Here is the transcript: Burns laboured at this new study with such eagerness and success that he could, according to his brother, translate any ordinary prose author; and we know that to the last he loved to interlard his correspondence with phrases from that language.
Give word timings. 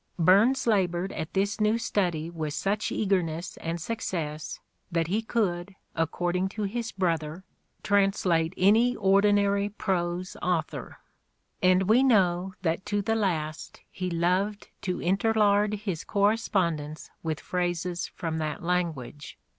Burns 0.17 0.65
laboured 0.65 1.11
at 1.11 1.35
this 1.35 1.61
new 1.61 1.77
study 1.77 2.27
with 2.31 2.55
such 2.55 2.91
eagerness 2.91 3.55
and 3.57 3.79
success 3.79 4.59
that 4.91 5.05
he 5.05 5.21
could, 5.21 5.75
according 5.95 6.49
to 6.57 6.63
his 6.63 6.91
brother, 6.91 7.43
translate 7.83 8.55
any 8.57 8.95
ordinary 8.95 9.69
prose 9.69 10.35
author; 10.41 10.97
and 11.61 11.83
we 11.83 12.01
know 12.01 12.55
that 12.63 12.83
to 12.87 13.03
the 13.03 13.13
last 13.13 13.81
he 13.91 14.09
loved 14.09 14.69
to 14.81 14.99
interlard 14.99 15.75
his 15.81 16.03
correspondence 16.03 17.11
with 17.21 17.39
phrases 17.39 18.07
from 18.07 18.39
that 18.39 18.63
language. 18.63 19.37